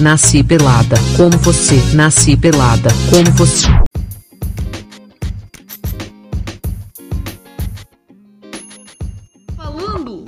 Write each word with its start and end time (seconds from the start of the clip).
nasci 0.00 0.42
pelada, 0.44 0.96
como 1.16 1.38
você, 1.38 1.76
nasci 1.94 2.36
pelada, 2.36 2.90
como 3.10 3.30
você. 3.32 3.66
Falando. 9.56 10.26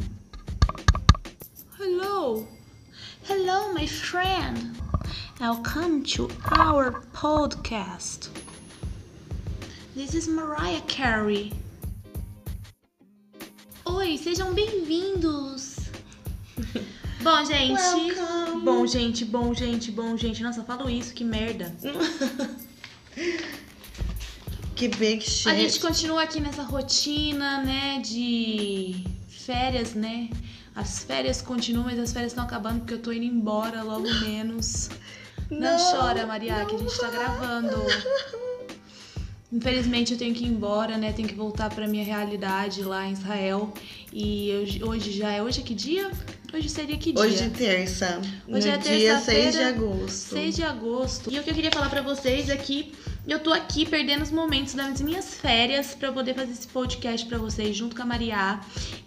Hello. 1.79 2.47
Hello, 3.29 3.73
my 3.75 3.87
friend. 3.87 4.75
Welcome 5.39 6.03
to 6.15 6.29
our 6.51 7.03
podcast. 7.13 8.31
This 9.95 10.15
is 10.15 10.29
Mariah 10.29 10.81
Carey. 10.87 11.53
Oi, 13.87 14.17
sejam 14.17 14.55
bem-vindos. 14.55 15.68
Bom, 17.21 17.45
gente. 17.45 17.81
Welcome. 17.81 18.65
Bom, 18.65 18.87
gente, 18.87 19.25
bom, 19.25 19.55
gente, 19.55 19.91
bom, 19.91 20.17
gente. 20.17 20.43
Nossa, 20.43 20.61
eu 20.61 20.65
falo 20.65 20.89
isso, 20.89 21.13
que 21.15 21.25
merda. 21.25 21.75
Que 24.79 24.87
big 24.87 25.21
shit. 25.21 25.49
A 25.49 25.55
gente 25.57 25.81
continua 25.81 26.23
aqui 26.23 26.39
nessa 26.39 26.63
rotina, 26.63 27.61
né, 27.65 27.99
de 28.01 29.05
férias, 29.29 29.93
né? 29.93 30.31
As 30.73 31.03
férias 31.03 31.43
continuam, 31.43 31.87
mas 31.87 31.99
as 31.99 32.13
férias 32.13 32.31
estão 32.31 32.45
acabando 32.45 32.79
porque 32.79 32.95
eu 32.95 33.03
tô 33.03 33.11
indo 33.11 33.25
embora 33.25 33.83
logo 33.83 34.09
menos. 34.21 34.89
Não, 35.51 35.77
chora, 35.77 36.25
Maria, 36.25 36.65
que 36.65 36.77
a 36.77 36.79
gente 36.79 36.97
tá 36.97 37.11
gravando. 37.11 37.75
Infelizmente 39.53 40.13
eu 40.13 40.19
tenho 40.19 40.33
que 40.33 40.45
ir 40.45 40.49
embora, 40.49 40.97
né? 40.97 41.13
Tenho 41.13 41.27
que 41.27 41.35
voltar 41.35 41.71
pra 41.71 41.89
minha 41.89 42.05
realidade 42.05 42.81
lá 42.85 43.05
em 43.05 43.15
Israel. 43.15 43.75
E 44.13 44.53
hoje, 44.63 44.85
hoje 44.85 45.11
já 45.11 45.33
é. 45.33 45.43
Hoje 45.43 45.61
é 45.61 45.65
que 45.65 45.75
dia? 45.75 46.09
Hoje 46.53 46.69
seria 46.71 46.97
que 46.97 47.13
dia? 47.13 47.23
Hoje 47.23 47.45
é 47.45 47.49
terça. 47.51 48.21
Hoje 48.49 48.69
no 48.69 48.75
é 48.75 48.79
dia 48.79 49.21
6 49.21 49.55
de 49.55 49.63
agosto. 49.63 50.35
6 50.35 50.57
de 50.57 50.63
agosto. 50.63 51.33
E 51.33 51.39
o 51.39 51.43
que 51.43 51.51
eu 51.51 51.55
queria 51.55 51.71
falar 51.71 51.91
pra 51.91 52.01
vocês 52.01 52.49
é 52.49 52.57
que 52.57 52.95
eu 53.29 53.39
tô 53.39 53.53
aqui 53.53 53.85
perdendo 53.85 54.23
os 54.23 54.31
momentos 54.31 54.73
das 54.73 55.03
minhas 55.03 55.35
férias 55.35 55.95
pra 55.95 56.11
poder 56.11 56.35
fazer 56.35 56.53
esse 56.53 56.67
podcast 56.67 57.27
pra 57.27 57.37
vocês 57.37 57.77
junto 57.77 57.95
com 57.95 58.03
a 58.03 58.07
Maria. 58.07 58.59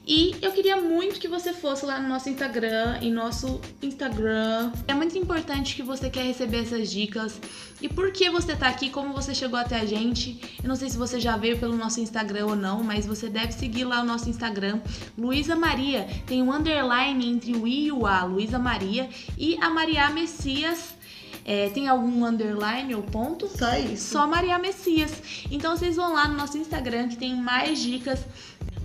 E 0.06 0.36
eu 0.42 0.52
queria 0.52 0.78
muito 0.78 1.20
que 1.20 1.28
você 1.28 1.54
fosse 1.54 1.86
lá 1.86 2.00
no 2.00 2.08
nosso 2.08 2.30
Instagram, 2.30 3.00
em 3.02 3.12
nosso 3.12 3.60
Instagram. 3.82 4.72
É 4.88 4.94
muito 4.94 5.18
importante 5.18 5.76
que 5.76 5.82
você 5.82 6.10
quer 6.10 6.24
receber 6.24 6.62
essas 6.62 6.92
dicas. 6.92 7.40
E 7.82 7.90
por 7.90 8.12
que 8.12 8.30
você 8.30 8.56
tá 8.56 8.68
aqui, 8.68 8.92
como 8.92 9.12
você 9.12 9.34
chegou 9.34 9.58
até 9.58 9.80
a 9.80 9.86
gente. 9.86 10.40
Eu 10.62 10.70
não 10.70 10.76
sei 10.76 10.90
se 10.90 10.98
você 10.98 11.20
já 11.20 11.36
veio 11.36 11.58
pelo 11.58 11.76
nosso 11.76 12.00
Instagram 12.00 12.46
ou 12.46 12.56
não, 12.56 12.84
mas 12.84 13.08
você 13.08 13.28
deve 13.28 13.52
seguir 13.54 13.86
lá 13.86 14.02
o 14.02 14.06
nosso 14.06 14.30
Instagram. 14.30 14.82
Luísa 15.18 15.56
Maria. 15.56 16.08
Tem 16.28 16.44
um 16.44 16.54
underline 16.54 17.28
entre 17.28 17.56
o 17.56 17.68
I 17.68 17.86
e 17.86 17.92
o 17.92 18.06
A, 18.06 18.24
Luísa 18.24 18.60
Maria. 18.60 19.10
E 19.36 19.58
a 19.62 19.70
Maria 19.70 20.10
Messias. 20.12 21.01
É, 21.46 21.70
tem 21.70 21.88
algum 21.88 22.26
underline 22.26 22.94
ou 22.96 23.04
ponto? 23.04 23.48
Só 23.48 23.76
isso. 23.78 24.12
Só 24.12 24.28
Maria 24.28 24.60
Messias. 24.60 25.12
Então 25.50 25.76
vocês 25.76 25.96
vão 25.96 26.14
lá 26.14 26.28
no 26.28 26.36
nosso 26.36 26.58
Instagram 26.58 27.10
que 27.10 27.18
tem 27.18 27.36
mais 27.36 27.80
dicas. 27.80 28.20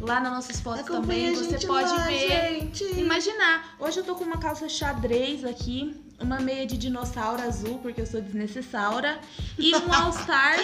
Lá 0.01 0.21
nas 0.21 0.33
nossas 0.33 0.61
fotos 0.61 0.83
Acompanha 0.83 1.33
também 1.33 1.59
você 1.59 1.67
pode 1.67 1.89
lá, 1.89 2.05
ver. 2.07 2.61
gente. 2.61 2.85
Imaginar, 3.01 3.77
hoje 3.81 3.99
eu 3.99 4.05
tô 4.05 4.15
com 4.15 4.25
uma 4.25 4.37
calça 4.37 4.69
xadrez 4.69 5.43
aqui, 5.43 5.97
uma 6.21 6.39
meia 6.39 6.67
de 6.67 6.77
dinossauro 6.77 7.41
azul, 7.43 7.79
porque 7.79 8.03
eu 8.03 8.07
sou 8.07 8.21
desnecessaura, 8.21 9.19
e 9.59 9.75
um 9.75 9.91
All-Star 9.93 10.59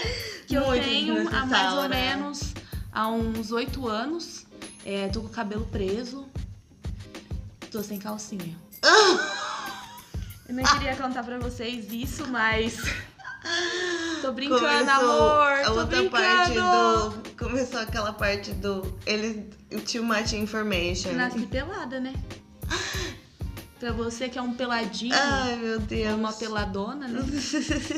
que 0.47 0.55
eu 0.55 0.67
Muito 0.67 0.85
tenho 0.85 1.29
há 1.35 1.47
mais 1.47 1.73
ou 1.73 1.89
menos 1.89 2.53
há 2.93 3.09
uns 3.09 3.51
oito 3.53 3.89
anos. 3.89 4.47
É, 4.85 5.09
tô 5.09 5.23
com 5.23 5.29
o 5.29 5.31
cabelo 5.31 5.67
preso. 5.73 6.27
Tô 7.71 7.83
sem 7.83 7.99
calcinha. 7.99 8.55
Eu 10.53 10.57
não 10.57 10.65
queria 10.65 10.95
contar 10.95 11.23
pra 11.23 11.39
vocês 11.39 11.91
isso, 11.91 12.29
mas. 12.29 12.77
Tô 14.21 14.33
brincando, 14.33 14.61
Começou 14.61 14.93
amor. 14.93 15.53
a 15.53 15.65
Tô 15.65 15.71
outra 15.71 15.87
brincando. 15.87 16.11
parte 16.11 16.53
do. 16.53 17.37
Começou 17.39 17.81
aquela 17.81 18.13
parte 18.13 18.53
do. 18.53 18.99
Ele. 19.07 19.49
Too 19.91 20.05
much 20.05 20.35
information. 20.35 21.13
Nasci 21.13 21.47
pelada, 21.47 21.99
né? 21.99 22.13
Pra 23.81 23.93
você 23.93 24.29
que 24.29 24.39
é 24.39 24.43
um 24.43 24.53
peladinho, 24.53 25.15
Ai, 25.15 25.57
meu 25.57 25.73
ou 25.73 25.81
Deus. 25.81 26.15
uma 26.15 26.33
peladona, 26.35 27.09
né? 27.09 27.21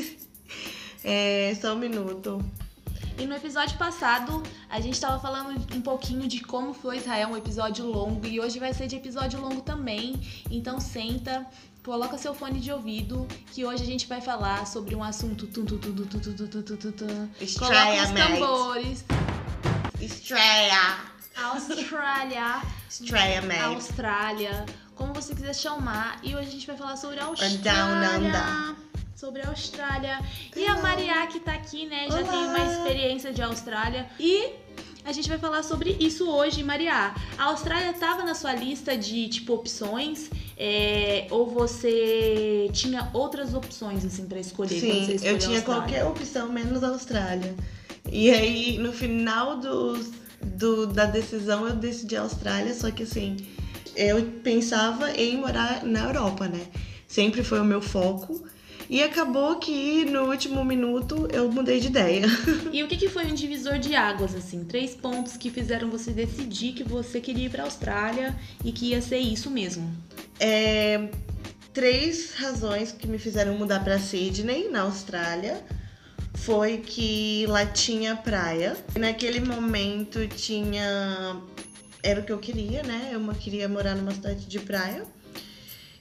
é, 1.03 1.53
só 1.61 1.73
um 1.73 1.77
minuto. 1.77 2.43
E 3.19 3.25
no 3.25 3.35
episódio 3.35 3.77
passado, 3.77 4.41
a 4.69 4.79
gente 4.79 4.99
tava 4.99 5.19
falando 5.19 5.61
um 5.75 5.81
pouquinho 5.81 6.27
de 6.27 6.39
como 6.39 6.73
foi 6.73 6.97
Israel, 6.97 7.29
um 7.29 7.37
episódio 7.37 7.85
longo. 7.85 8.25
E 8.25 8.39
hoje 8.39 8.57
vai 8.59 8.73
ser 8.73 8.87
de 8.87 8.95
episódio 8.95 9.39
longo 9.39 9.61
também. 9.61 10.19
Então 10.49 10.79
senta, 10.79 11.45
coloca 11.85 12.17
seu 12.17 12.33
fone 12.33 12.59
de 12.59 12.71
ouvido, 12.71 13.27
que 13.53 13.63
hoje 13.63 13.83
a 13.83 13.85
gente 13.85 14.07
vai 14.07 14.19
falar 14.19 14.65
sobre 14.65 14.95
um 14.95 15.03
assunto. 15.03 15.45
Tum, 15.45 15.63
tum, 15.65 15.77
tum, 15.77 15.93
tum, 15.93 16.07
tum, 16.07 16.19
tum, 16.19 16.61
tum, 16.63 16.91
tum, 16.91 17.29
Coloca 17.59 18.03
os 18.03 18.11
tambores. 18.11 19.05
Estreia. 20.01 20.97
Austrália. 21.43 22.61
Estreia. 22.89 23.65
Austrália, 23.65 24.65
como 24.95 25.13
você 25.13 25.35
quiser 25.35 25.53
chamar. 25.53 26.19
E 26.23 26.35
hoje 26.35 26.47
a 26.47 26.51
gente 26.51 26.67
vai 26.67 26.75
falar 26.75 26.97
sobre 26.97 27.19
a 27.19 27.23
down 27.23 27.31
Austrália. 27.31 28.17
under. 28.17 28.75
Sobre 29.15 29.41
a 29.43 29.49
Austrália. 29.49 30.19
E 30.55 30.65
a 30.65 30.81
Maria 30.81 31.27
que 31.27 31.39
tá 31.39 31.53
aqui, 31.53 31.85
né? 31.85 32.07
Já 32.09 32.19
Olá. 32.19 32.31
tem 32.31 32.45
uma 32.45 32.59
experiência 32.59 33.31
de 33.31 33.41
Austrália. 33.43 34.09
E 34.19 34.53
a 35.05 35.11
gente 35.11 35.29
vai 35.29 35.37
falar 35.37 35.63
sobre 35.63 35.95
isso 35.99 36.29
hoje, 36.29 36.63
Maria. 36.63 37.13
A 37.37 37.43
Austrália 37.45 37.93
tava 37.93 38.23
na 38.23 38.33
sua 38.33 38.53
lista 38.53 38.97
de, 38.97 39.29
tipo, 39.29 39.53
opções? 39.53 40.29
é, 40.57 41.27
ou 41.31 41.49
você 41.49 42.69
tinha 42.71 43.09
outras 43.13 43.53
opções, 43.53 44.05
assim, 44.05 44.25
pra 44.25 44.39
escolher? 44.39 44.79
Sim, 44.79 45.17
eu 45.23 45.37
tinha 45.37 45.61
qualquer 45.61 46.05
opção 46.05 46.51
menos 46.51 46.83
a 46.83 46.89
Austrália. 46.89 47.53
E 48.11 48.29
aí, 48.29 48.77
no 48.77 48.93
final 48.93 49.57
do, 49.57 50.87
da 50.87 51.05
decisão, 51.05 51.67
eu 51.67 51.75
decidi 51.75 52.15
a 52.15 52.21
Austrália, 52.21 52.73
só 52.73 52.89
que 52.91 53.03
assim, 53.03 53.35
eu 53.95 54.21
pensava 54.43 55.11
em 55.11 55.37
morar 55.37 55.83
na 55.83 56.05
Europa, 56.05 56.47
né? 56.47 56.65
Sempre 57.07 57.43
foi 57.43 57.59
o 57.59 57.65
meu 57.65 57.81
foco. 57.81 58.43
E 58.89 59.01
acabou 59.01 59.55
que 59.55 60.05
no 60.05 60.29
último 60.29 60.63
minuto 60.63 61.27
eu 61.31 61.51
mudei 61.51 61.79
de 61.79 61.87
ideia. 61.87 62.25
E 62.71 62.83
o 62.83 62.87
que, 62.87 62.97
que 62.97 63.07
foi 63.07 63.25
um 63.25 63.33
divisor 63.33 63.79
de 63.79 63.95
águas, 63.95 64.35
assim? 64.35 64.65
Três 64.65 64.93
pontos 64.93 65.37
que 65.37 65.49
fizeram 65.49 65.89
você 65.89 66.11
decidir 66.11 66.73
que 66.73 66.83
você 66.83 67.21
queria 67.21 67.45
ir 67.45 67.49
pra 67.49 67.63
Austrália 67.63 68.35
e 68.63 68.71
que 68.71 68.87
ia 68.87 69.01
ser 69.01 69.19
isso 69.19 69.49
mesmo. 69.49 69.89
É, 70.39 71.09
três 71.73 72.33
razões 72.33 72.91
que 72.91 73.07
me 73.07 73.17
fizeram 73.17 73.57
mudar 73.57 73.81
para 73.81 73.97
Sydney, 73.97 74.69
na 74.69 74.81
Austrália, 74.81 75.63
foi 76.33 76.77
que 76.77 77.45
lá 77.47 77.65
tinha 77.65 78.15
praia. 78.15 78.75
E 78.95 78.99
naquele 78.99 79.39
momento 79.39 80.27
tinha. 80.27 81.41
Era 82.03 82.19
o 82.19 82.23
que 82.23 82.31
eu 82.31 82.37
queria, 82.37 82.83
né? 82.83 83.11
Eu 83.13 83.21
queria 83.35 83.67
morar 83.67 83.95
numa 83.95 84.11
cidade 84.11 84.45
de 84.45 84.59
praia. 84.59 85.03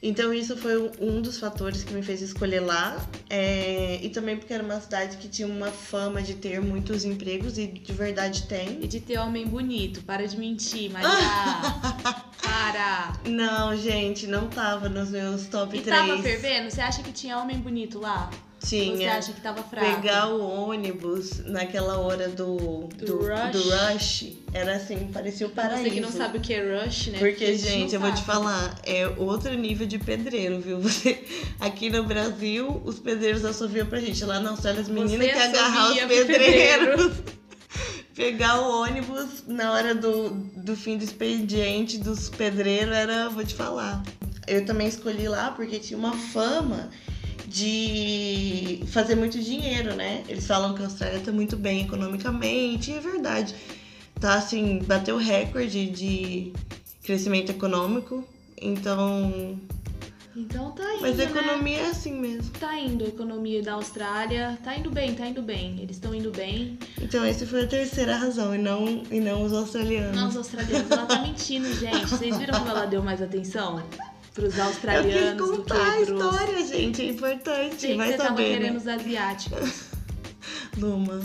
Então 0.07 0.35
isso 0.35 0.55
foi 0.55 0.93
um 1.01 1.23
dos 1.23 1.39
fatores 1.39 1.83
que 1.83 1.95
me 1.95 2.03
fez 2.03 2.21
escolher 2.21 2.61
lá. 2.61 2.95
É, 3.31 3.99
e 4.03 4.11
também 4.11 4.37
porque 4.37 4.53
era 4.53 4.63
uma 4.63 4.79
cidade 4.79 5.17
que 5.17 5.27
tinha 5.29 5.49
uma 5.49 5.71
fama 5.71 6.21
de 6.21 6.35
ter 6.35 6.61
muitos 6.61 7.07
empregos 7.07 7.57
e 7.57 7.67
de 7.67 7.93
verdade 7.95 8.43
tem. 8.43 8.81
E 8.83 8.87
de 8.87 9.01
ter 9.01 9.19
homem 9.19 9.47
bonito, 9.47 10.03
para 10.03 10.29
de 10.29 10.37
mentir, 10.37 10.91
Maria. 10.91 11.09
para. 12.39 13.15
Não, 13.25 13.75
gente, 13.75 14.27
não 14.27 14.47
tava 14.47 14.91
nos 14.91 15.09
meus 15.09 15.47
top 15.47 15.79
E 15.79 15.81
3. 15.81 15.97
tava 15.97 16.23
fervendo? 16.23 16.71
Você 16.71 16.83
acha 16.83 17.03
que 17.03 17.11
tinha 17.11 17.39
homem 17.39 17.59
bonito 17.59 17.99
lá? 17.99 18.29
Tinha. 18.67 18.97
Você 18.97 19.05
acha 19.05 19.33
que 19.33 19.41
tava 19.41 19.63
fraco? 19.63 20.01
Pegar 20.01 20.29
o 20.29 20.41
ônibus 20.41 21.41
naquela 21.45 21.99
hora 21.99 22.29
do, 22.29 22.89
Do 22.97 23.07
do, 23.07 23.19
rush. 23.19 23.53
do 23.53 23.71
rush 23.71 24.33
era 24.53 24.77
assim, 24.77 25.11
parecia 25.13 25.47
o 25.47 25.51
paraíso. 25.51 25.83
Você 25.85 25.91
que 25.91 26.01
não 26.01 26.11
sabe 26.11 26.39
o 26.39 26.41
que 26.41 26.55
é 26.55 26.81
rush, 26.85 27.09
né? 27.09 27.19
Porque, 27.19 27.51
não 27.51 27.59
gente, 27.59 27.95
eu 27.95 28.01
vou 28.01 28.11
te 28.11 28.17
sabe. 28.21 28.27
falar, 28.27 28.81
é 28.85 29.07
outro 29.19 29.53
nível 29.55 29.87
de 29.87 29.99
pedreiro, 29.99 30.61
viu? 30.61 30.81
Você, 30.85 31.25
aqui 31.61 31.91
no 31.91 32.05
Brasil, 32.05 32.81
os 32.85 32.99
pedreiros 32.99 33.45
assoviam 33.45 33.87
pra 33.87 34.01
gente. 34.01 34.25
Lá 34.25 34.41
na 34.41 34.51
Austrália, 34.51 34.81
as 34.81 34.89
meninas 34.89 35.27
que 35.27 35.39
agarrar 35.39 35.93
os 35.93 36.01
pedreiros. 36.01 37.13
Pegar 38.15 38.61
o 38.61 38.83
ônibus 38.83 39.43
na 39.49 39.73
hora 39.73 39.93
do, 39.93 40.31
do 40.31 40.77
fim 40.77 40.97
do 40.97 41.03
expediente 41.03 41.99
dos 41.99 42.29
pedreiros 42.29 42.95
era, 42.95 43.29
vou 43.29 43.45
te 43.45 43.55
falar. 43.55 44.05
Eu 44.47 44.65
também 44.65 44.87
escolhi 44.87 45.27
lá 45.27 45.51
porque 45.51 45.81
tinha 45.81 45.99
uma 45.99 46.13
fama 46.17 46.91
de 47.55 48.81
fazer 48.89 49.15
muito 49.15 49.39
dinheiro, 49.41 49.95
né? 49.95 50.25
Eles 50.29 50.45
falam 50.45 50.75
que 50.75 50.83
a 50.83 50.87
Austrália 50.87 51.21
tá 51.21 51.31
muito 51.31 51.57
bem 51.57 51.83
economicamente, 51.83 52.91
e 52.91 52.95
é 52.95 53.01
verdade. 53.01 53.55
Tá 54.21 54.35
assim, 54.35 54.81
bateu 54.81 55.17
recorde 55.17 55.87
de 55.89 56.53
crescimento 57.05 57.51
econômico. 57.51 58.25
Então. 58.61 59.57
Então 60.37 60.73
tá 60.73 60.83
indo, 60.95 61.03
Mas 61.03 61.21
a 61.21 61.25
né? 61.27 61.31
economia 61.31 61.79
é 61.79 61.91
assim 61.91 62.19
mesmo. 62.21 62.51
Tá 62.59 62.77
indo 62.77 63.05
a 63.05 63.07
economia 63.09 63.63
da 63.63 63.75
Austrália. 63.75 64.59
Tá 64.65 64.77
indo 64.77 64.91
bem, 64.91 65.15
tá 65.15 65.29
indo 65.29 65.41
bem. 65.41 65.79
Eles 65.81 65.95
estão 65.95 66.13
indo 66.13 66.33
bem. 66.33 66.77
Então 67.01 67.23
essa 67.25 67.47
foi 67.47 67.63
a 67.63 67.67
terceira 67.69 68.17
razão, 68.17 68.53
e 68.53 68.59
não, 68.59 69.05
e 69.13 69.21
não 69.21 69.45
os 69.45 69.53
australianos. 69.53 70.17
Não, 70.17 70.29
os 70.29 70.37
australianos, 70.37 70.91
ela 70.91 71.07
tá 71.07 71.23
mentindo, 71.23 71.73
gente. 71.77 72.09
Vocês 72.09 72.37
viram 72.37 72.59
como 72.59 72.69
ela 72.69 72.85
deu 72.85 73.01
mais 73.01 73.23
atenção? 73.23 73.81
Pros 74.35 74.57
Eu 74.59 74.65
australianos 74.65 75.31
quis 75.31 75.37
do 75.37 75.57
contar 75.59 75.81
a 75.81 75.93
pros... 75.95 76.09
história, 76.09 76.67
gente. 76.67 77.03
é 77.03 77.05
importante. 77.07 77.87
Que 77.87 77.95
vai 77.95 78.11
você 78.11 78.17
tava 78.17 78.29
saber, 78.31 78.45
querendo 78.59 78.73
né? 78.73 78.79
os 78.79 78.87
asiáticos. 78.89 79.85
Luma. 80.77 81.21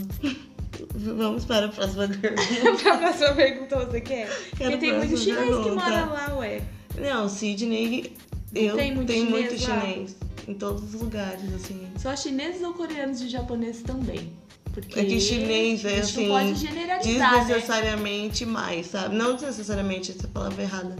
Vamos 0.96 1.44
para 1.46 1.66
a 1.66 1.70
próxima 1.70 2.08
pergunta. 2.08 2.42
pra 2.84 2.98
próxima 2.98 3.34
pergunta 3.34 3.76
você 3.86 4.02
quer? 4.02 4.28
Porque 4.52 4.78
tem 4.78 4.94
muito 4.94 5.08
próxima 5.10 5.18
chinês 5.18 5.40
que 5.58 5.64
pergunta. 5.64 5.76
mora 5.76 6.06
lá, 6.06 6.36
ué. 6.38 6.62
Não, 6.98 7.28
Sidney, 7.30 8.16
eu 8.56 8.76
Tem 8.76 8.94
muito 8.94 9.08
tenho 9.08 9.26
chinês 9.26 9.52
muito 9.52 9.70
lá? 9.70 9.82
chinês. 9.82 10.16
Em 10.48 10.54
todos 10.54 10.84
os 10.94 11.02
lugares, 11.02 11.54
assim. 11.54 11.88
Só 11.98 12.16
chineses 12.16 12.62
ou 12.64 12.74
coreanos 12.74 13.22
e 13.22 13.28
japoneses 13.30 13.82
também. 13.84 14.32
Porque 14.72 15.00
É 15.00 15.04
que 15.06 15.20
chinês 15.20 15.84
é 15.84 15.98
a 15.98 16.00
assim. 16.02 16.28
não 16.28 16.36
pode 16.36 16.56
generalizar, 16.56 17.32
né? 17.34 17.40
desnecessariamente 17.40 18.46
mais, 18.46 18.88
sabe? 18.88 19.16
Não 19.16 19.34
desnecessariamente, 19.34 20.12
essa 20.12 20.28
palavra 20.28 20.62
é 20.62 20.66
errada. 20.66 20.96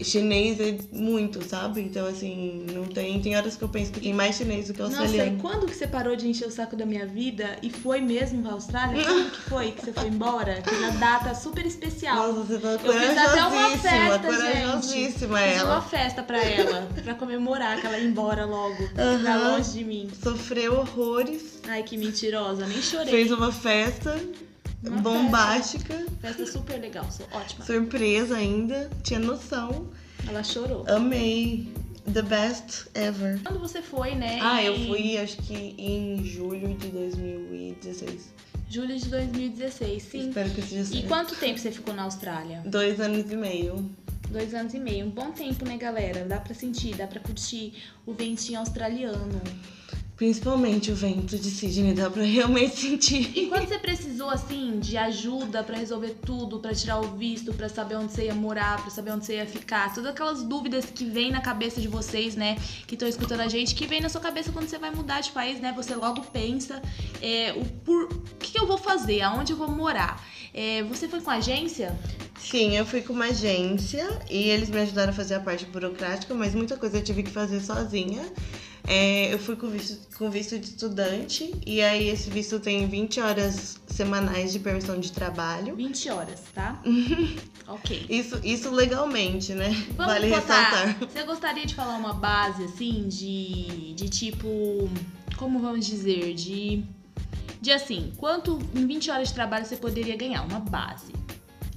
Chinês 0.00 0.60
é 0.60 0.78
muito, 0.92 1.44
sabe? 1.44 1.80
Então, 1.80 2.06
assim, 2.06 2.64
não 2.72 2.84
tem. 2.86 3.20
Tem 3.20 3.36
horas 3.36 3.56
que 3.56 3.62
eu 3.64 3.68
penso 3.68 3.90
que 3.92 4.00
tem 4.00 4.14
mais 4.14 4.36
chinês 4.36 4.68
do 4.68 4.74
que 4.74 4.80
Nossa, 4.80 5.00
australiano. 5.02 5.38
quando 5.40 5.66
que 5.66 5.74
você 5.74 5.86
parou 5.88 6.14
de 6.14 6.28
encher 6.28 6.46
o 6.46 6.50
saco 6.52 6.76
da 6.76 6.86
minha 6.86 7.04
vida 7.06 7.56
e 7.62 7.70
foi 7.70 8.00
mesmo 8.00 8.42
pra 8.42 8.52
Austrália? 8.52 9.02
Quando 9.04 9.30
que 9.32 9.40
foi 9.50 9.70
que 9.72 9.84
você 9.84 9.92
foi 9.92 10.06
embora? 10.08 10.62
Fiz 10.64 10.82
a 10.84 10.90
data 10.90 11.34
super 11.34 11.66
especial. 11.66 12.32
Nossa, 12.32 12.40
você 12.44 12.58
tá 12.58 12.68
Eu 12.84 12.92
fiz 12.92 13.18
até 13.18 13.42
uma 13.44 13.70
festa, 13.78 14.18
corajosíssima 14.20 15.38
gente. 15.40 15.52
Fiz 15.52 15.62
uma 15.62 15.72
ela. 15.72 15.82
festa 15.82 16.22
pra 16.22 16.38
ela, 16.44 16.88
pra 17.02 17.14
comemorar 17.14 17.80
que 17.80 17.86
ela 17.86 17.98
ia 17.98 18.06
embora 18.06 18.44
logo, 18.46 18.88
pra 18.94 19.02
Aham. 19.04 19.56
longe 19.56 19.72
de 19.72 19.84
mim. 19.84 20.08
Sofreu 20.22 20.74
horrores, 20.78 21.58
Ai, 21.66 21.82
que 21.82 21.96
mentirosa, 21.96 22.66
nem 22.66 22.80
chorei. 22.80 23.08
fez 23.10 23.30
uma 23.32 23.50
festa 23.52 24.16
Uma 24.82 25.00
bombástica, 25.00 26.06
Festa 26.20 26.46
super 26.46 26.80
legal, 26.80 27.10
sou 27.10 27.26
ótima. 27.32 27.64
surpresa 27.64 28.36
ainda, 28.36 28.88
tinha 29.02 29.18
noção. 29.18 29.88
Ela 30.28 30.42
chorou. 30.44 30.84
Amei. 30.88 31.72
The 32.12 32.22
best 32.22 32.86
ever. 32.94 33.38
Quando 33.42 33.58
você 33.58 33.82
foi, 33.82 34.14
né? 34.14 34.38
Ah, 34.40 34.62
em 34.62 34.66
eu 34.66 34.86
fui 34.86 35.18
acho 35.18 35.36
que 35.38 35.74
em 35.76 36.24
julho 36.24 36.74
de 36.76 36.88
2016. 36.88 38.32
Julho 38.70 38.98
de 38.98 39.08
2016, 39.08 40.02
sim. 40.02 40.28
Espero 40.28 40.50
que 40.50 40.62
seja 40.62 40.80
E 40.80 40.84
certo. 40.86 41.08
quanto 41.08 41.34
tempo 41.34 41.58
você 41.58 41.70
ficou 41.70 41.92
na 41.94 42.02
Austrália? 42.04 42.62
Dois 42.64 43.00
anos 43.00 43.30
e 43.30 43.36
meio. 43.36 43.90
Dois 44.30 44.54
anos 44.54 44.74
e 44.74 44.78
meio. 44.78 45.06
Um 45.06 45.10
bom 45.10 45.32
tempo, 45.32 45.64
né, 45.66 45.76
galera? 45.76 46.24
Dá 46.24 46.38
pra 46.38 46.54
sentir, 46.54 46.94
dá 46.94 47.06
pra 47.06 47.20
curtir 47.20 47.74
o 48.06 48.12
ventinho 48.12 48.58
australiano. 48.60 49.40
Principalmente 50.18 50.90
o 50.90 50.96
vento 50.96 51.38
de 51.38 51.48
Sydney, 51.48 51.94
dá 51.94 52.10
pra 52.10 52.24
realmente 52.24 52.74
sentir. 52.82 53.30
E 53.38 53.46
quando 53.46 53.68
você 53.68 53.78
precisou, 53.78 54.28
assim, 54.28 54.80
de 54.80 54.96
ajuda 54.96 55.62
pra 55.62 55.78
resolver 55.78 56.16
tudo, 56.26 56.58
pra 56.58 56.74
tirar 56.74 56.98
o 56.98 57.16
visto, 57.16 57.54
pra 57.54 57.68
saber 57.68 57.94
onde 57.94 58.12
você 58.12 58.24
ia 58.24 58.34
morar, 58.34 58.82
pra 58.82 58.90
saber 58.90 59.12
onde 59.12 59.24
você 59.24 59.36
ia 59.36 59.46
ficar, 59.46 59.94
todas 59.94 60.10
aquelas 60.10 60.42
dúvidas 60.42 60.86
que 60.86 61.04
vem 61.04 61.30
na 61.30 61.40
cabeça 61.40 61.80
de 61.80 61.86
vocês, 61.86 62.34
né, 62.34 62.56
que 62.84 62.96
estão 62.96 63.08
escutando 63.08 63.42
a 63.42 63.48
gente, 63.48 63.76
que 63.76 63.86
vem 63.86 64.00
na 64.00 64.08
sua 64.08 64.20
cabeça 64.20 64.50
quando 64.50 64.68
você 64.68 64.76
vai 64.76 64.90
mudar 64.90 65.20
de 65.20 65.30
país, 65.30 65.60
né? 65.60 65.72
Você 65.76 65.94
logo 65.94 66.20
pensa, 66.32 66.82
é, 67.22 67.52
o 67.52 67.64
por, 67.64 68.06
o 68.12 68.36
que, 68.40 68.50
que 68.50 68.58
eu 68.58 68.66
vou 68.66 68.76
fazer, 68.76 69.20
aonde 69.20 69.52
eu 69.52 69.56
vou 69.56 69.68
morar. 69.68 70.20
É, 70.52 70.82
você 70.82 71.06
foi 71.06 71.20
com 71.20 71.30
a 71.30 71.34
agência? 71.34 71.96
Sim, 72.40 72.76
eu 72.76 72.84
fui 72.84 73.02
com 73.02 73.12
uma 73.12 73.26
agência 73.26 74.04
e 74.28 74.48
eles 74.48 74.68
me 74.68 74.80
ajudaram 74.80 75.10
a 75.12 75.14
fazer 75.14 75.34
a 75.34 75.40
parte 75.40 75.64
burocrática, 75.66 76.34
mas 76.34 76.56
muita 76.56 76.76
coisa 76.76 76.98
eu 76.98 77.04
tive 77.04 77.22
que 77.22 77.30
fazer 77.30 77.60
sozinha. 77.60 78.24
É, 78.90 79.34
eu 79.34 79.38
fui 79.38 79.54
com 79.54 79.68
visto, 79.68 80.16
com 80.16 80.30
visto 80.30 80.58
de 80.58 80.64
estudante 80.64 81.54
e 81.66 81.82
aí 81.82 82.08
esse 82.08 82.30
visto 82.30 82.58
tem 82.58 82.88
20 82.88 83.20
horas 83.20 83.78
semanais 83.86 84.50
de 84.50 84.58
permissão 84.58 84.98
de 84.98 85.12
trabalho. 85.12 85.76
20 85.76 86.08
horas, 86.08 86.42
tá? 86.54 86.80
ok. 87.68 88.06
Isso, 88.08 88.40
isso 88.42 88.70
legalmente, 88.70 89.52
né? 89.52 89.68
Vamos 89.94 90.14
vale 90.14 90.30
botar. 90.30 90.70
ressaltar. 90.70 90.98
Você 91.00 91.22
gostaria 91.24 91.66
de 91.66 91.74
falar 91.74 91.98
uma 91.98 92.14
base, 92.14 92.64
assim, 92.64 93.06
de, 93.08 93.92
de 93.92 94.08
tipo. 94.08 94.48
Como 95.36 95.58
vamos 95.58 95.86
dizer? 95.86 96.32
De. 96.32 96.82
De 97.60 97.70
assim, 97.72 98.12
quanto 98.16 98.58
em 98.74 98.86
20 98.86 99.10
horas 99.10 99.28
de 99.28 99.34
trabalho 99.34 99.66
você 99.66 99.76
poderia 99.76 100.16
ganhar? 100.16 100.42
Uma 100.46 100.60
base. 100.60 101.12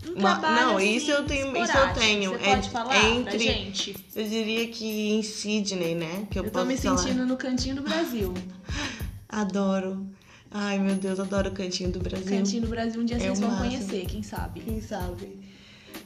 Um 0.09 0.15
trabalho, 0.15 0.56
não, 0.56 0.77
assim, 0.77 0.95
isso 0.95 1.12
eu 1.12 1.24
tenho- 1.25 1.56
isso 1.63 1.77
eu 1.77 1.94
tenho. 1.94 2.31
Você 2.31 2.44
É- 2.45 2.56
pode 2.56 2.69
falar 2.69 2.95
é 2.95 3.09
entre- 3.12 3.39
gente? 3.39 3.95
Eu 4.15 4.27
diria 4.27 4.68
que 4.68 4.86
em 5.12 5.21
Sydney, 5.24 5.94
né? 5.95 6.27
Que 6.31 6.39
eu, 6.39 6.44
Eu 6.44 6.50
tô 6.51 6.59
posso 6.59 6.65
me 6.71 6.77
falar. 6.77 6.98
sentindo 6.98 7.25
no 7.25 7.38
cantinho 7.38 7.75
do 7.75 7.81
Brasil. 7.83 8.33
Adoro. 9.30 10.06
Ai, 10.53 10.80
meu 10.80 10.95
Deus, 10.95 11.18
adoro 11.19 11.50
o 11.50 11.53
cantinho 11.53 11.89
do 11.92 12.00
Brasil. 12.00 12.25
Cantinho 12.38 12.63
do 12.63 12.68
Brasil, 12.68 13.00
um 13.01 13.06
dia 13.06 13.15
É 13.15 13.19
vocês 13.19 13.39
vão 13.39 13.56
conhecer, 13.57 14.06
quem 14.06 14.21
sabe? 14.21 14.59
Quem 14.59 14.81
sabe? 14.81 15.39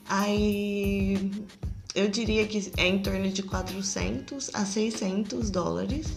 Aí 0.07 1.31
eu 1.95 2.07
diria 2.09 2.45
que 2.45 2.71
é 2.77 2.87
em 2.87 2.99
torno 2.99 3.29
de 3.31 3.41
400 3.41 4.51
a 4.53 4.63
600 4.65 5.49
dólares 5.49 6.07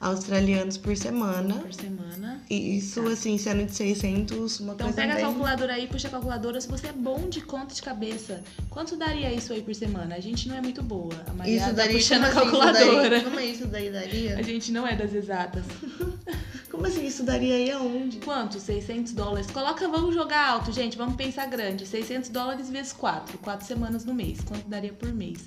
australianos 0.00 0.78
por 0.78 0.96
semana. 0.96 1.54
Por 1.56 1.72
semana. 1.74 2.40
E 2.48 2.78
isso, 2.78 3.06
assim, 3.06 3.36
sendo 3.36 3.66
de 3.66 3.72
600, 3.74 4.60
uma 4.60 4.72
Então 4.72 4.86
coisa 4.86 4.96
pega 5.00 5.12
a 5.12 5.16
bem... 5.16 5.24
calculadora 5.26 5.74
aí, 5.74 5.86
puxa 5.86 6.08
a 6.08 6.10
calculadora. 6.10 6.60
Se 6.60 6.68
você 6.68 6.86
é 6.88 6.92
bom 6.92 7.28
de 7.28 7.40
conta 7.42 7.74
de 7.74 7.82
cabeça, 7.82 8.40
quanto 8.70 8.96
daria 8.96 9.32
isso 9.32 9.52
aí 9.52 9.60
por 9.62 9.74
semana? 9.74 10.14
A 10.14 10.20
gente 10.20 10.48
não 10.48 10.56
é 10.56 10.60
muito 10.62 10.82
boa. 10.82 11.12
A 11.28 11.32
Maria 11.34 11.56
Isso 11.58 11.66
tá 11.66 11.72
daria... 11.72 11.92
puxando 11.98 12.24
a 12.24 12.30
como 12.30 12.40
assim 12.40 12.48
isso 12.48 12.60
calculadora. 12.60 13.10
daí- 13.10 13.24
Como 13.24 13.38
é 13.40 13.44
isso 13.46 13.66
daí 13.66 13.90
daria? 13.92 14.38
A 14.38 14.42
gente 14.42 14.72
não 14.72 14.86
é 14.86 14.96
das 14.96 15.12
exatas. 15.14 15.64
Como 16.80 16.90
assim 16.90 17.06
isso 17.06 17.22
daria 17.22 17.56
aí 17.56 17.70
aonde? 17.70 18.16
Quanto? 18.20 18.58
600 18.58 19.12
dólares. 19.12 19.50
Coloca, 19.50 19.86
vamos 19.86 20.14
jogar 20.14 20.48
alto, 20.48 20.72
gente. 20.72 20.96
Vamos 20.96 21.14
pensar 21.14 21.44
grande. 21.44 21.86
600 21.86 22.30
dólares 22.30 22.70
vezes 22.70 22.90
4. 22.94 23.36
4 23.36 23.66
semanas 23.66 24.02
no 24.06 24.14
mês. 24.14 24.40
Quanto 24.40 24.66
daria 24.66 24.90
por 24.90 25.12
mês? 25.12 25.40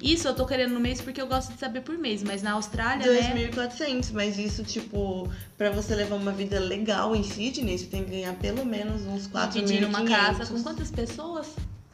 Isso 0.00 0.26
eu 0.26 0.34
tô 0.34 0.46
querendo 0.46 0.72
no 0.72 0.80
mês 0.80 0.98
porque 0.98 1.20
eu 1.20 1.26
gosto 1.26 1.52
de 1.52 1.58
saber 1.58 1.82
por 1.82 1.98
mês. 1.98 2.22
Mas 2.22 2.42
na 2.42 2.52
Austrália, 2.52 3.06
né? 3.06 3.50
2.400, 3.50 4.12
mas 4.14 4.38
isso, 4.38 4.64
tipo, 4.64 5.28
pra 5.58 5.70
você 5.70 5.94
levar 5.94 6.16
uma 6.16 6.32
vida 6.32 6.58
legal 6.58 7.14
em 7.14 7.22
Sydney, 7.22 7.76
você 7.76 7.84
tem 7.84 8.02
que 8.04 8.12
ganhar 8.12 8.32
pelo 8.36 8.64
menos 8.64 9.02
uns 9.02 9.28
4.500. 9.28 9.52
Dividir 9.52 9.84
uma 9.86 10.04
casa 10.06 10.46
com 10.46 10.62
quantas 10.62 10.90
pessoas? 10.90 11.48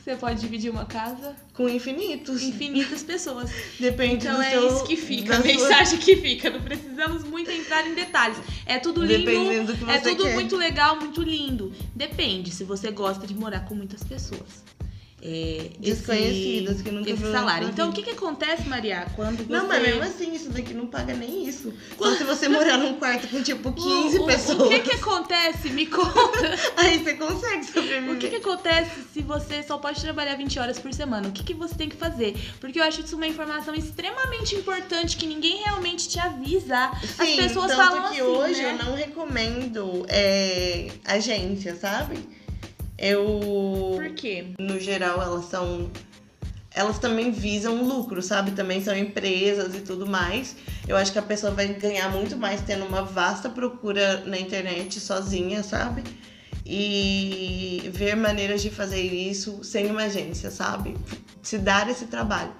Você 0.09 0.17
pode 0.17 0.41
dividir 0.41 0.71
uma 0.71 0.87
casa? 0.87 1.37
Com 1.53 1.69
infinitos. 1.69 2.43
Infinitas 2.43 3.03
pessoas. 3.03 3.51
Depende 3.79 4.25
Então 4.27 4.37
do 4.37 4.43
é 4.43 4.51
seu... 4.53 4.67
isso 4.67 4.85
que 4.85 4.97
fica, 4.97 5.35
a 5.35 5.37
da 5.39 5.43
sua- 5.43 5.53
mensagem 5.69 5.99
que 5.99 6.17
fica. 6.17 6.49
Não 6.49 6.63
precisamos 6.63 7.25
muito 7.25 7.51
entrar 7.51 7.87
em 7.87 7.95
detalhes. 7.95 8.39
É 8.65 8.79
tudo 8.79 9.05
lindo, 9.05 9.27
Dependendo 9.27 9.75
do 9.75 9.85
que 9.85 9.91
é 9.91 9.99
você 10.01 10.11
tudo 10.15 10.25
quer. 10.25 10.35
muito 10.35 10.57
legal, 10.57 10.97
muito 10.99 11.21
lindo. 11.23 11.75
Depende 11.95 12.51
se 12.51 12.65
você 12.65 12.91
gosta 12.91 13.27
de 13.27 13.35
morar 13.35 13.67
com 13.67 13.75
muitas 13.75 14.03
pessoas. 14.03 14.65
É, 15.21 15.71
esse- 15.83 16.03
Desconhecidas, 16.07 16.81
que 16.81 16.91
nunca 16.93 17.11
esse 17.11 17.33
salário. 17.33 17.69
Então, 17.69 17.91
o 17.91 17.93
que, 17.93 18.03
que 18.05 18.11
acontece, 18.11 18.69
Maria, 18.69 19.05
quando 19.17 19.39
você... 19.39 19.53
Não, 19.53 19.67
mas 19.67 19.83
mesmo 19.83 20.03
assim, 20.03 20.33
isso 20.33 20.49
daqui 20.51 20.73
não 20.73 20.87
paga 20.87 21.13
nem 21.13 21.45
isso. 21.49 21.75
Só 21.99 22.15
se 22.15 22.23
você 22.23 22.49
morar 22.49 22.77
num 22.79 22.95
quarto 22.95 23.27
com, 23.27 23.43
tipo, 23.43 23.73
15 23.73 24.19
o, 24.19 24.23
o- 24.23 24.27
pessoas. 24.27 24.61
O 24.61 24.69
que 24.69 24.79
que 24.79 24.93
acontece? 24.95 25.71
Me 25.71 25.87
conta. 25.87 26.55
Aí 26.79 27.03
você 27.03 27.15
consegue 27.15 27.65
sobreviver. 27.65 28.15
O 28.15 28.17
que, 28.19 28.29
que 28.31 28.37
acontece 28.37 28.91
se 29.13 29.21
você 29.23 29.61
só 29.65 29.77
pode 29.79 30.01
trabalhar 30.01 30.37
20 30.37 30.57
horas 30.61 30.79
por 30.79 30.93
semana? 30.95 31.29
O 31.29 31.33
que, 31.33 31.43
que 31.43 31.55
você 31.55 31.75
tem 31.75 31.89
que 31.89 31.97
fazer? 31.97 32.37
Porque 32.61 32.79
eu 32.79 32.85
acho 32.85 33.01
isso 33.01 33.17
uma 33.17 33.27
informação 33.27 33.75
extremamente 33.75 34.55
importante 34.55 35.17
que 35.17 35.27
ninguém 35.27 35.57
realmente 35.65 36.09
te 36.09 36.21
avisa. 36.21 36.93
As 37.19 37.27
Sim, 37.29 37.37
pessoas 37.37 37.67
tanto 37.73 37.77
falam 37.77 38.03
que 38.13 38.21
assim, 38.21 38.23
hoje 38.23 38.63
né? 38.63 38.71
eu 38.79 38.85
não 38.87 38.95
recomendo 38.95 40.07
é, 40.09 40.89
agência, 41.05 41.75
sabe? 41.75 42.19
Eu... 42.99 43.93
Por 43.95 44.11
quê? 44.15 44.55
no 44.59 44.79
geral, 44.79 45.23
elas 45.23 45.45
são. 45.45 45.91
Elas 46.75 46.99
também 46.99 47.31
visam 47.31 47.83
lucro, 47.83 48.21
sabe? 48.21 48.51
Também 48.51 48.83
são 48.83 48.97
empresas 48.97 49.75
e 49.75 49.81
tudo 49.81 50.07
mais. 50.07 50.57
Eu 50.87 50.97
acho 50.97 51.13
que 51.13 51.19
a 51.19 51.23
pessoa 51.23 51.53
vai 51.53 51.67
ganhar 51.69 52.11
muito 52.11 52.37
mais 52.37 52.61
tendo 52.61 52.85
uma 52.85 53.03
vasta 53.03 53.49
procura 53.49 54.25
na 54.27 54.39
internet 54.39 55.01
sozinha, 55.01 55.63
sabe? 55.63 56.05
E 56.65 57.91
ver 57.95 58.15
maneiras 58.15 58.63
de 58.63 58.71
fazer 58.71 59.01
isso 59.01 59.65
sem 59.65 59.91
uma 59.91 60.05
agência, 60.05 60.51
sabe? 60.51 60.97
Se 61.43 61.59
dar 61.59 61.89
esse 61.89 62.07
trabalho. 62.07 62.53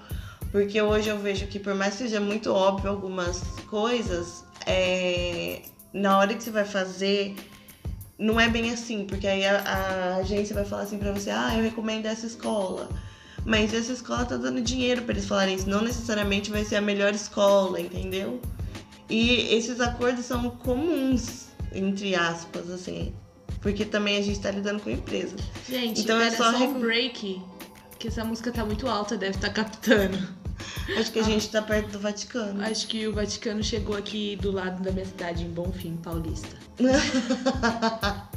Porque 0.51 0.81
hoje 0.81 1.09
eu 1.09 1.19
vejo 1.19 1.45
que, 1.47 1.59
por 1.59 1.75
mais 1.75 1.93
que 1.93 2.03
seja 2.03 2.19
muito 2.19 2.51
óbvio 2.51 2.89
algumas 2.89 3.39
coisas, 3.69 4.43
é... 4.65 5.61
na 5.93 6.17
hora 6.17 6.33
que 6.33 6.43
você 6.43 6.49
vai 6.49 6.65
fazer, 6.65 7.35
não 8.19 8.39
é 8.39 8.49
bem 8.49 8.69
assim, 8.71 9.05
porque 9.05 9.25
aí 9.25 9.45
a, 9.45 9.59
a 9.61 10.15
agência 10.17 10.53
vai 10.53 10.65
falar 10.65 10.83
assim 10.83 10.97
pra 10.99 11.13
você, 11.13 11.29
ah, 11.29 11.53
eu 11.55 11.63
recomendo 11.63 12.05
essa 12.05 12.27
escola. 12.27 12.89
Mas 13.45 13.73
essa 13.73 13.93
escola 13.93 14.25
tá 14.25 14.35
dando 14.35 14.61
dinheiro 14.61 15.03
pra 15.03 15.13
eles 15.13 15.25
falarem 15.25 15.55
isso. 15.55 15.69
Não 15.69 15.81
necessariamente 15.81 16.51
vai 16.51 16.65
ser 16.65 16.75
a 16.75 16.81
melhor 16.81 17.13
escola, 17.13 17.79
entendeu? 17.79 18.41
E 19.09 19.55
esses 19.55 19.79
acordos 19.79 20.25
são 20.25 20.49
comuns, 20.49 21.47
entre 21.73 22.13
aspas, 22.13 22.69
assim. 22.69 23.13
Porque 23.61 23.85
também 23.85 24.17
a 24.17 24.21
gente 24.21 24.39
tá 24.39 24.51
lidando 24.51 24.81
com 24.81 24.89
empresa. 24.89 25.35
Gente, 25.67 26.01
Então 26.01 26.19
é 26.19 26.29
só 26.29 26.51
só, 26.51 26.63
um 26.65 26.79
break. 26.79 27.41
Que 27.97 28.09
essa 28.09 28.23
música 28.23 28.51
tá 28.51 28.65
muito 28.65 28.87
alta, 28.87 29.17
deve 29.17 29.35
estar 29.35 29.49
captando. 29.49 30.17
Acho 30.97 31.11
que 31.11 31.19
a 31.19 31.23
gente 31.23 31.49
tá 31.49 31.61
perto 31.61 31.89
do 31.91 31.99
Vaticano. 31.99 32.63
Acho 32.63 32.87
que 32.87 33.07
o 33.07 33.13
Vaticano 33.13 33.63
chegou 33.63 33.95
aqui 33.95 34.35
do 34.37 34.51
lado 34.51 34.81
da 34.81 34.91
minha 34.91 35.05
cidade, 35.05 35.43
em 35.43 35.49
Bonfim, 35.49 35.97
Paulista. 35.97 36.55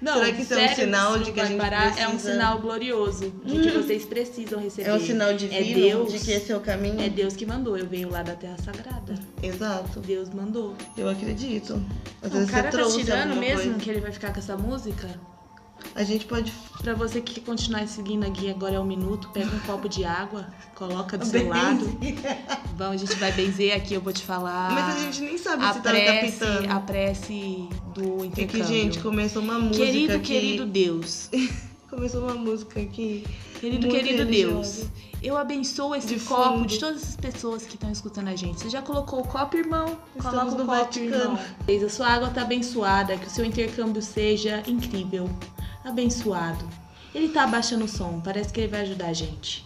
Não, 0.00 0.14
Será 0.14 0.32
que 0.32 0.42
isso 0.42 0.52
é 0.54 0.64
um 0.70 0.74
sinal 0.74 1.18
de 1.18 1.32
que 1.32 1.40
a 1.40 1.44
gente 1.46 1.58
parar? 1.58 1.98
É 1.98 2.06
um 2.06 2.10
precisa- 2.10 2.32
sinal 2.32 2.58
glorioso 2.58 3.30
de 3.42 3.60
que 3.62 3.70
vocês 3.70 4.04
precisam 4.04 4.60
receber. 4.60 4.90
É 4.90 4.94
um 4.94 5.00
sinal 5.00 5.30
É 5.30 5.32
divino 5.34 5.74
Deus. 6.04 6.12
de 6.12 6.18
que 6.18 6.30
esse 6.32 6.52
é 6.52 6.56
o 6.56 6.60
caminho? 6.60 7.00
É 7.00 7.08
Deus 7.08 7.34
que 7.34 7.46
mandou. 7.46 7.76
Eu 7.78 7.86
venho 7.86 8.10
lá 8.10 8.22
da 8.22 8.34
Terra 8.34 8.56
Sagrada. 8.62 9.14
Exato. 9.42 10.00
Deus 10.00 10.28
mandou. 10.28 10.74
Eu 10.96 11.08
acredito. 11.08 11.82
Às 12.20 12.34
o 12.34 12.46
cara 12.46 12.70
tá 12.70 12.84
tirando 12.84 13.34
mesmo 13.36 13.62
coisa. 13.62 13.78
que 13.78 13.90
ele 13.90 14.00
vai 14.00 14.12
ficar 14.12 14.30
com 14.32 14.38
essa 14.40 14.56
música? 14.58 15.08
A 15.94 16.02
gente 16.02 16.24
pode 16.26 16.52
Pra 16.84 16.92
você 16.92 17.18
que 17.22 17.34
quer 17.34 17.46
continuar 17.46 17.88
seguindo 17.88 18.26
aqui, 18.26 18.50
agora 18.50 18.74
é 18.74 18.78
um 18.80 18.84
minuto, 18.84 19.30
pega 19.32 19.46
um 19.56 19.58
copo 19.60 19.88
de 19.88 20.04
água, 20.04 20.46
coloca 20.74 21.16
do 21.16 21.24
seu 21.24 21.48
lado. 21.48 21.86
Vamos, 22.76 22.96
a 23.02 23.06
gente 23.06 23.16
vai 23.18 23.32
benzer 23.32 23.74
aqui, 23.74 23.94
eu 23.94 24.02
vou 24.02 24.12
te 24.12 24.22
falar. 24.22 24.70
Mas 24.70 24.96
a 24.96 24.98
gente 25.00 25.22
nem 25.22 25.38
sabe 25.38 25.64
a 25.64 25.72
se 25.72 25.80
tá 25.80 25.88
prece, 25.90 26.38
captando. 26.44 26.72
a 26.74 26.80
prece 26.80 27.68
do 27.94 28.22
É 28.22 28.26
intercâmbio. 28.26 28.48
que, 28.48 28.64
gente, 28.64 29.00
começou 29.00 29.40
uma 29.40 29.58
música 29.58 29.86
querido, 29.86 30.12
aqui. 30.12 30.26
querido 30.26 30.66
Deus. 30.66 31.30
Começou 31.88 32.22
uma 32.24 32.34
música 32.34 32.80
aqui. 32.80 33.24
Querido, 33.60 33.88
querido 33.88 34.24
religiosa. 34.24 34.82
Deus. 34.82 34.88
Eu 35.22 35.38
abençoo 35.38 35.94
esse 35.94 36.08
De 36.16 36.20
copo 36.20 36.58
fundo. 36.58 36.66
de 36.66 36.78
todas 36.80 37.02
as 37.02 37.16
pessoas 37.16 37.62
que 37.64 37.76
estão 37.76 37.90
escutando 37.90 38.28
a 38.28 38.36
gente. 38.36 38.60
Você 38.60 38.68
já 38.68 38.82
colocou 38.82 39.20
o 39.20 39.26
copo, 39.26 39.56
irmão? 39.56 39.96
Estamos 40.16 40.52
Coloca 40.52 40.62
o 40.62 40.66
copo, 40.66 40.84
Vaticano. 40.84 41.38
irmão. 41.66 41.86
A 41.86 41.88
sua 41.88 42.08
água 42.08 42.28
tá 42.30 42.42
abençoada, 42.42 43.16
que 43.16 43.26
o 43.28 43.30
seu 43.30 43.44
intercâmbio 43.44 44.02
seja 44.02 44.62
incrível. 44.66 45.30
Abençoado. 45.84 46.66
Ele 47.14 47.28
tá 47.28 47.44
abaixando 47.44 47.84
o 47.84 47.88
som, 47.88 48.18
parece 48.20 48.50
que 48.52 48.60
ele 48.60 48.68
vai 48.68 48.80
ajudar 48.80 49.08
a 49.08 49.12
gente. 49.12 49.64